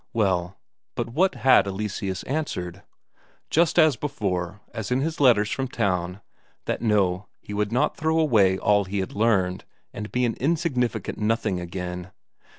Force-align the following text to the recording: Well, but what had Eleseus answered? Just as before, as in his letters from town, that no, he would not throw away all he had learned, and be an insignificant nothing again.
Well, 0.13 0.57
but 0.95 1.09
what 1.09 1.35
had 1.35 1.67
Eleseus 1.67 2.23
answered? 2.23 2.81
Just 3.51 3.77
as 3.77 3.95
before, 3.97 4.59
as 4.73 4.89
in 4.89 5.01
his 5.01 5.19
letters 5.19 5.51
from 5.51 5.67
town, 5.67 6.21
that 6.65 6.81
no, 6.81 7.27
he 7.39 7.53
would 7.53 7.71
not 7.71 7.95
throw 7.97 8.17
away 8.19 8.57
all 8.57 8.85
he 8.85 8.97
had 8.97 9.13
learned, 9.13 9.63
and 9.93 10.11
be 10.11 10.25
an 10.25 10.33
insignificant 10.39 11.19
nothing 11.19 11.59
again. 11.59 12.09